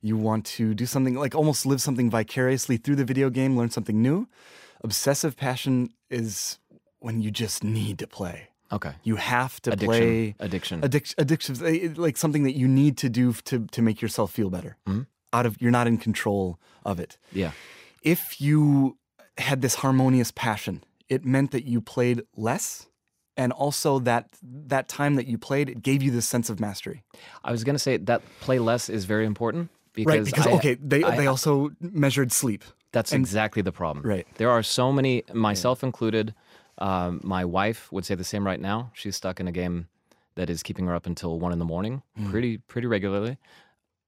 you 0.01 0.17
want 0.17 0.47
to 0.57 0.73
do 0.73 0.87
something 0.87 1.15
like 1.15 1.35
almost 1.35 1.67
live 1.67 1.83
something 1.83 2.09
vicariously 2.09 2.79
through 2.79 2.97
the 2.97 3.05
video 3.05 3.29
game, 3.29 3.55
learn 3.55 3.71
something 3.71 4.01
new. 4.01 4.29
Obsessive 4.83 5.37
passion 5.37 5.91
is 6.11 6.59
when 7.01 7.21
you 7.21 7.31
just 7.31 7.63
need 7.63 7.99
to 7.99 8.07
play. 8.07 8.49
Okay. 8.73 8.93
You 9.05 9.17
have 9.17 9.61
to 9.63 9.73
Addiction. 9.73 9.89
play 9.89 10.35
Addiction. 10.41 10.85
addiction 10.85 11.15
addictions 11.21 11.63
eh, 11.63 11.89
like 11.97 12.17
something 12.17 12.43
that 12.45 12.57
you 12.57 12.67
need 12.69 12.97
to 12.99 13.09
do 13.09 13.33
to 13.33 13.67
to 13.67 13.83
make 13.83 14.03
yourself 14.03 14.33
feel 14.33 14.51
better 14.51 14.77
out 15.33 15.47
of 15.47 15.57
you're 15.61 15.71
not 15.71 15.87
in 15.87 15.99
control 15.99 16.59
of 16.85 16.99
it 17.01 17.19
yeah. 17.33 17.51
if 18.03 18.41
you 18.41 18.97
had 19.39 19.61
this 19.63 19.77
harmonious 19.77 20.31
passion 20.33 20.83
it 21.09 21.25
meant 21.25 21.51
that 21.51 21.65
you 21.65 21.81
played 21.81 22.23
less 22.37 22.87
and 23.37 23.53
also 23.53 23.99
that 24.01 24.25
that 24.43 24.89
time 24.89 25.15
that 25.17 25.27
you 25.27 25.37
played 25.39 25.69
it 25.69 25.83
gave 25.83 26.03
you 26.03 26.11
this 26.11 26.27
sense 26.27 26.49
of 26.51 26.59
mastery 26.59 27.03
I 27.45 27.51
was 27.53 27.63
gonna 27.65 27.79
say 27.79 27.97
that 27.99 28.23
play 28.41 28.59
less 28.59 28.89
is 28.89 29.05
very 29.05 29.27
important 29.27 29.69
because 29.93 30.15
right 30.17 30.25
because 30.25 30.47
I- 30.47 30.53
okay 30.53 30.75
they 30.75 31.05
I- 31.05 31.17
they 31.17 31.27
also 31.27 31.71
measured 31.81 32.33
sleep 32.33 32.65
That's 32.93 33.13
exactly 33.13 33.63
the 33.63 33.73
problem. 33.73 34.07
Right. 34.07 34.27
There 34.41 34.49
are 34.51 34.63
so 34.63 34.91
many, 34.91 35.23
myself 35.35 35.83
included. 35.83 36.33
Um, 36.79 37.21
my 37.25 37.45
wife 37.45 37.91
would 37.93 38.05
say 38.05 38.15
the 38.15 38.25
same 38.25 38.45
right 38.47 38.61
now. 38.61 38.91
She's 38.95 39.17
stuck 39.17 39.41
in 39.41 39.49
a 39.49 39.53
game 39.53 39.89
that 40.35 40.51
is 40.51 40.63
keeping 40.63 40.87
her 40.87 40.95
up 40.95 41.07
until 41.07 41.39
one 41.41 41.53
in 41.53 41.59
the 41.59 41.65
morning, 41.65 42.03
Mm. 42.19 42.31
pretty 42.31 42.59
pretty 42.59 42.87
regularly. 42.87 43.39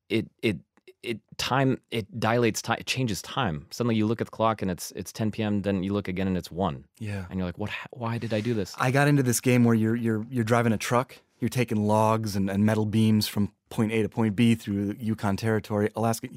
It 0.09 0.29
it 0.43 0.59
it 1.03 1.21
time 1.39 1.81
it 1.91 2.07
dilates 2.21 2.61
time. 2.61 2.77
It 2.81 2.87
changes 2.87 3.23
time. 3.23 3.67
Suddenly 3.71 3.95
you 3.97 4.07
look 4.07 4.21
at 4.21 4.27
the 4.27 4.31
clock 4.33 4.61
and 4.63 4.71
it's 4.71 4.91
it's 4.97 5.13
10 5.13 5.31
p.m. 5.31 5.63
Then 5.63 5.83
you 5.83 5.93
look 5.93 6.09
again 6.09 6.27
and 6.27 6.37
it's 6.37 6.51
one. 6.51 6.85
yeah 6.99 7.25
And 7.31 7.39
you're 7.39 7.47
like, 7.47 7.57
what? 7.59 7.71
Why 7.93 8.19
did 8.19 8.35
I 8.35 8.41
do 8.41 8.53
this? 8.53 8.75
I 8.79 8.91
got 8.91 9.09
into 9.09 9.23
this 9.23 9.41
game 9.41 9.65
where 9.65 9.75
you're 9.75 9.97
you're 9.97 10.27
you're 10.29 10.45
driving 10.45 10.73
a 10.73 10.79
truck. 10.79 11.17
You're 11.41 11.49
taking 11.51 11.87
logs 11.87 12.35
and, 12.37 12.51
and 12.51 12.67
metal 12.67 12.85
beams 12.85 13.29
from 13.29 13.53
point 13.71 13.93
A 13.93 14.03
to 14.03 14.09
point 14.09 14.37
B 14.37 14.55
through 14.55 14.97
Yukon 14.99 15.37
Territory, 15.37 15.91
Alaska. 15.95 16.29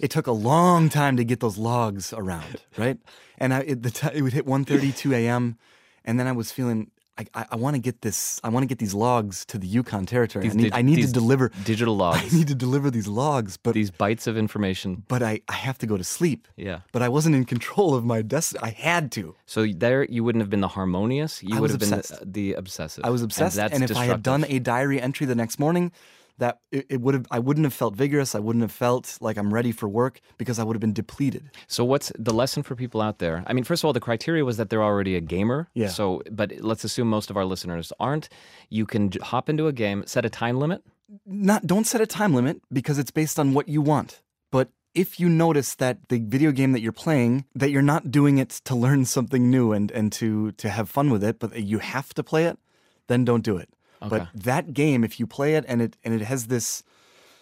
It 0.00 0.10
took 0.10 0.26
a 0.26 0.32
long 0.32 0.88
time 0.88 1.16
to 1.16 1.24
get 1.24 1.40
those 1.40 1.58
logs 1.58 2.12
around, 2.12 2.62
right? 2.76 2.98
And 3.38 3.54
I, 3.54 3.60
it, 3.60 3.82
the 3.82 3.90
t- 3.90 4.08
it 4.12 4.22
would 4.22 4.32
hit 4.32 4.46
1:32 4.46 5.12
a.m. 5.14 5.58
and 6.04 6.18
then 6.18 6.26
I 6.26 6.32
was 6.32 6.52
feeling 6.52 6.90
I, 7.16 7.26
I, 7.34 7.46
I 7.52 7.56
want 7.56 7.76
to 7.76 7.80
get 7.80 8.02
this. 8.02 8.40
I 8.42 8.48
want 8.48 8.64
to 8.64 8.66
get 8.66 8.78
these 8.78 8.94
logs 8.94 9.44
to 9.46 9.58
the 9.58 9.66
Yukon 9.66 10.04
Territory. 10.06 10.46
I 10.46 10.48
need, 10.48 10.62
dig- 10.64 10.72
I 10.74 10.82
need 10.82 10.96
these 10.96 11.08
to 11.08 11.12
deliver. 11.12 11.50
digital 11.64 11.96
logs. 12.04 12.34
I 12.34 12.36
need 12.36 12.48
to 12.48 12.54
deliver 12.54 12.90
these 12.90 13.06
logs, 13.06 13.56
but 13.56 13.74
these 13.74 13.90
bites 13.90 14.26
of 14.26 14.36
information. 14.36 15.04
but 15.06 15.22
I, 15.22 15.40
I 15.48 15.54
have 15.54 15.78
to 15.78 15.86
go 15.86 15.96
to 15.96 16.04
sleep. 16.04 16.48
Yeah. 16.56 16.80
But 16.92 17.02
I 17.02 17.08
wasn't 17.08 17.36
in 17.36 17.44
control 17.44 17.94
of 17.94 18.04
my 18.04 18.22
destiny. 18.22 18.60
I 18.62 18.70
had 18.70 19.12
to. 19.12 19.36
So 19.46 19.66
there, 19.66 20.04
you 20.04 20.24
wouldn't 20.24 20.42
have 20.42 20.50
been 20.50 20.60
the 20.60 20.68
harmonious. 20.68 21.42
You 21.42 21.56
I 21.56 21.60
would 21.60 21.70
have 21.70 21.78
been 21.78 21.90
the, 21.90 22.18
the 22.24 22.54
obsessive. 22.54 23.04
I 23.04 23.10
was 23.10 23.22
obsessed, 23.22 23.58
and, 23.58 23.72
and, 23.72 23.90
if 23.90 23.96
I 23.96 24.06
had 24.06 24.22
done 24.22 24.44
a 24.48 24.58
diary 24.58 25.00
entry 25.00 25.26
the 25.26 25.36
next 25.36 25.58
morning, 25.58 25.92
that 26.38 26.58
it, 26.72 26.86
it 26.88 27.00
would 27.00 27.14
have 27.14 27.26
I 27.30 27.38
wouldn't 27.38 27.64
have 27.64 27.74
felt 27.74 27.94
vigorous. 27.94 28.34
I 28.34 28.38
wouldn't 28.38 28.62
have 28.62 28.72
felt 28.72 29.18
like 29.20 29.36
I'm 29.36 29.52
ready 29.52 29.72
for 29.72 29.88
work 29.88 30.20
because 30.38 30.58
I 30.58 30.64
would 30.64 30.74
have 30.74 30.80
been 30.80 30.92
depleted. 30.92 31.50
So 31.66 31.84
what's 31.84 32.12
the 32.18 32.34
lesson 32.34 32.62
for 32.62 32.74
people 32.74 33.00
out 33.00 33.18
there? 33.18 33.44
I 33.46 33.52
mean, 33.52 33.64
first 33.64 33.82
of 33.82 33.86
all, 33.86 33.92
the 33.92 34.00
criteria 34.00 34.44
was 34.44 34.56
that 34.56 34.70
they're 34.70 34.82
already 34.82 35.16
a 35.16 35.20
gamer. 35.20 35.68
Yeah. 35.74 35.88
So, 35.88 36.22
but 36.30 36.52
let's 36.60 36.84
assume 36.84 37.08
most 37.08 37.30
of 37.30 37.36
our 37.36 37.44
listeners 37.44 37.92
aren't. 38.00 38.28
You 38.68 38.86
can 38.86 39.10
j- 39.10 39.20
hop 39.22 39.48
into 39.48 39.66
a 39.66 39.72
game, 39.72 40.04
set 40.06 40.24
a 40.24 40.30
time 40.30 40.58
limit. 40.58 40.82
Not 41.26 41.66
don't 41.66 41.86
set 41.86 42.00
a 42.00 42.06
time 42.06 42.34
limit 42.34 42.60
because 42.72 42.98
it's 42.98 43.10
based 43.10 43.38
on 43.38 43.54
what 43.54 43.68
you 43.68 43.80
want. 43.80 44.22
But 44.50 44.70
if 44.94 45.20
you 45.20 45.28
notice 45.28 45.74
that 45.76 46.08
the 46.08 46.18
video 46.18 46.50
game 46.52 46.72
that 46.72 46.80
you're 46.80 46.92
playing 46.92 47.44
that 47.54 47.70
you're 47.70 47.82
not 47.82 48.10
doing 48.10 48.38
it 48.38 48.50
to 48.64 48.74
learn 48.74 49.04
something 49.04 49.50
new 49.50 49.72
and 49.72 49.90
and 49.90 50.10
to 50.12 50.52
to 50.52 50.68
have 50.68 50.88
fun 50.88 51.10
with 51.10 51.22
it, 51.22 51.38
but 51.38 51.56
you 51.62 51.78
have 51.78 52.14
to 52.14 52.22
play 52.24 52.44
it, 52.46 52.58
then 53.06 53.24
don't 53.24 53.44
do 53.44 53.56
it. 53.56 53.68
But 54.00 54.28
that 54.34 54.74
game, 54.74 55.04
if 55.04 55.18
you 55.18 55.26
play 55.26 55.54
it 55.54 55.64
and 55.66 55.80
it 55.80 55.96
and 56.04 56.14
it 56.14 56.22
has 56.22 56.46
this 56.46 56.82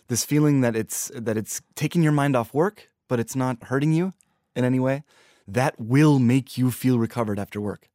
this 0.08 0.24
feeling 0.24 0.60
that 0.60 0.76
it's 0.76 1.10
that 1.14 1.36
it's 1.36 1.60
taking 1.74 2.02
your 2.02 2.12
mind 2.12 2.36
off 2.36 2.54
work, 2.54 2.90
but 3.08 3.18
it's 3.18 3.34
not 3.34 3.62
hurting 3.64 3.92
you 3.92 4.12
in 4.54 4.64
any 4.64 4.78
way, 4.78 5.02
that 5.48 5.74
will 5.80 6.18
make 6.18 6.56
you 6.58 6.70
feel 6.70 6.98
recovered 6.98 7.38
after 7.38 7.60
work. 7.60 7.88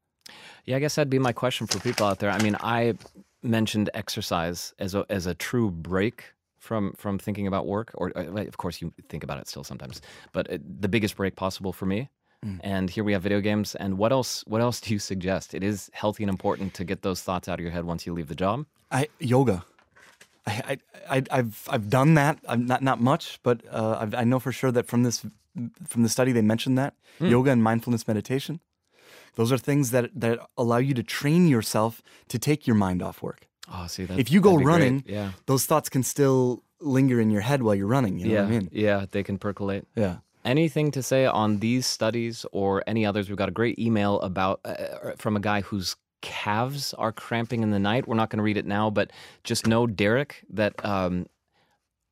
Yeah, 0.66 0.76
I 0.76 0.80
guess 0.80 0.96
that'd 0.96 1.10
be 1.10 1.20
my 1.20 1.32
question 1.32 1.68
for 1.68 1.80
people 1.80 2.06
out 2.06 2.20
there. 2.20 2.32
I 2.32 2.42
mean, 2.42 2.58
I 2.60 2.96
mentioned 3.42 3.90
exercise 3.94 4.74
as 4.80 4.96
a 4.96 5.06
as 5.10 5.26
a 5.26 5.34
true 5.36 5.72
break 5.72 6.34
from 6.60 6.94
from 6.94 7.18
thinking 7.18 7.48
about 7.48 7.66
work, 7.66 7.92
or 7.94 8.12
uh, 8.18 8.24
of 8.42 8.58
course 8.58 8.82
you 8.82 8.94
think 9.10 9.24
about 9.24 9.40
it 9.40 9.48
still 9.48 9.64
sometimes, 9.64 10.02
but 10.34 10.48
the 10.50 10.90
biggest 10.90 11.16
break 11.16 11.36
possible 11.36 11.72
for 11.72 11.86
me. 11.86 12.10
And 12.62 12.90
here 12.90 13.04
we 13.04 13.14
have 13.14 13.24
video 13.24 13.42
games. 13.42 13.76
And 13.76 13.98
what 13.98 14.12
else? 14.12 14.44
What 14.48 14.62
else 14.62 14.80
do 14.86 14.94
you 14.94 15.00
suggest? 15.00 15.54
It 15.54 15.64
is 15.64 15.90
healthy 15.94 16.24
and 16.24 16.30
important 16.30 16.74
to 16.76 16.84
get 16.84 17.02
those 17.02 17.22
thoughts 17.22 17.48
out 17.48 17.60
of 17.60 17.64
your 17.64 17.72
head 17.72 17.86
once 17.86 18.06
you 18.06 18.14
leave 18.14 18.28
the 18.28 18.36
job. 18.36 18.66
I 18.92 19.10
yoga. 19.20 19.66
I, 20.48 20.78
I, 21.10 21.24
I've 21.30 21.68
I've 21.70 21.90
done 21.90 22.14
that. 22.14 22.40
I'm 22.48 22.66
not 22.66 22.82
not 22.82 23.02
much, 23.02 23.40
but 23.44 23.62
uh, 23.70 23.98
I've, 24.00 24.16
I 24.16 24.24
know 24.24 24.40
for 24.40 24.52
sure 24.52 24.72
that 24.72 24.88
from 24.88 25.04
this 25.04 25.26
from 25.88 26.04
the 26.04 26.10
study 26.10 26.32
they 26.32 26.42
mentioned 26.42 26.78
that 26.78 26.94
yoga 27.20 27.52
and 27.52 27.62
mindfulness 27.62 28.08
meditation. 28.08 28.62
Those 29.36 29.52
are 29.52 29.58
things 29.58 29.92
that 29.92 30.10
that 30.16 30.40
allow 30.58 30.78
you 30.78 30.94
to 30.94 31.04
train 31.04 31.48
yourself 31.48 32.02
to 32.30 32.40
take 32.40 32.66
your 32.66 32.76
mind 32.76 33.02
off 33.02 33.22
work. 33.22 33.48
Oh, 33.72 33.88
see 33.88 34.06
that. 34.06 34.18
If 34.20 34.32
you 34.32 34.40
go 34.40 34.52
that'd 34.52 34.60
be 34.60 34.64
great. 34.64 34.74
running, 34.74 35.04
yeah, 35.06 35.32
those 35.46 35.66
thoughts 35.66 35.90
can 35.90 36.04
still 36.04 36.64
linger 36.80 37.20
in 37.20 37.30
your 37.30 37.42
head 37.42 37.62
while 37.62 37.76
you're 37.76 37.88
running. 37.88 38.20
You 38.20 38.28
know 38.28 38.34
yeah, 38.34 38.42
what 38.42 38.48
I 38.48 38.52
mean? 38.52 38.70
yeah, 38.72 39.06
they 39.12 39.24
can 39.24 39.38
percolate. 39.38 39.86
Yeah. 39.96 40.18
Anything 40.48 40.92
to 40.92 41.04
say 41.04 41.26
on 41.26 41.60
these 41.60 41.86
studies 41.86 42.46
or 42.54 42.82
any 42.88 43.06
others? 43.06 43.28
We've 43.28 43.38
got 43.38 43.50
a 43.50 43.52
great 43.52 43.78
email 43.78 44.22
about 44.22 44.62
uh, 44.64 45.12
from 45.18 45.36
a 45.36 45.42
guy 45.42 45.60
whose 45.60 45.98
calves 46.22 46.94
are 46.94 47.12
cramping 47.12 47.64
in 47.64 47.72
the 47.72 47.80
night. 47.80 48.08
We're 48.08 48.16
not 48.16 48.30
going 48.30 48.38
to 48.38 48.44
read 48.44 48.56
it 48.56 48.66
now, 48.66 48.90
but 48.90 49.12
just 49.44 49.68
know, 49.68 49.86
Derek, 49.86 50.46
that 50.50 50.74
um, 50.86 51.28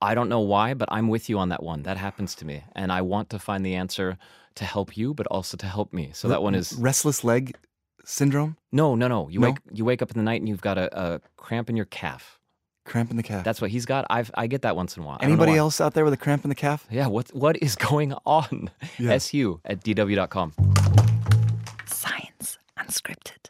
I 0.01 0.15
don't 0.15 0.27
know 0.27 0.42
why, 0.42 0.74
but 0.74 0.89
I'm 0.92 1.08
with 1.08 1.30
you 1.30 1.39
on 1.39 1.48
that 1.50 1.63
one. 1.63 1.84
That 1.84 1.96
happens 1.98 2.36
to 2.36 2.46
me, 2.46 2.63
and 2.75 2.92
I 2.92 3.01
want 3.01 3.30
to 3.30 3.39
find 3.39 3.65
the 3.65 3.75
answer 3.75 4.18
to 4.56 4.65
help 4.65 4.98
you, 4.98 5.13
but 5.13 5.27
also 5.27 5.56
to 5.58 5.65
help 5.65 5.94
me. 5.94 6.12
So 6.13 6.27
that 6.27 6.44
one 6.44 6.56
is 6.56 6.74
restless 6.74 7.24
leg 7.24 7.56
syndrome, 8.04 8.58
no, 8.72 8.96
no, 8.96 9.08
no. 9.08 9.30
You 9.30 9.39
No? 9.39 9.48
wake 9.50 9.58
you 9.72 9.86
wake 9.86 10.01
up 10.01 10.12
in 10.12 10.18
the 10.18 10.24
night 10.24 10.42
and 10.42 10.50
you've 10.50 10.62
got 10.62 10.77
a, 10.77 10.88
a 11.00 11.22
cramp 11.38 11.70
in 11.70 11.75
your 11.75 11.86
calf. 11.86 12.39
Cramp 12.86 13.12
in 13.12 13.18
the 13.18 13.24
calf. 13.24 13.44
That's 13.44 13.60
what 13.60 13.72
he's 13.72 13.86
got. 13.86 14.06
I've 14.10 14.32
I 14.36 14.48
get 14.48 14.62
that 14.62 14.75
once 14.75 14.96
in 14.96 15.04
a 15.04 15.06
while. 15.06 15.18
I 15.20 15.25
don't 15.25 15.32
know 15.32 15.44
Anybody 15.44 15.58
else 15.58 15.82
out 15.82 15.94
there 15.94 16.06
with 16.06 16.13
a 16.13 16.18
cramp 16.18 16.46
in 16.46 16.50
the 16.50 16.56
calf? 16.56 16.88
Yeah, 16.89 17.08
what 17.08 17.30
what 17.36 17.58
is 17.62 17.75
going 17.92 18.13
on? 18.25 18.70
Yeah. 18.98 19.12
SU 19.13 19.60
at 19.65 19.84
dw.com. 19.84 20.54
Science 21.88 22.58
Unscripted. 22.80 23.45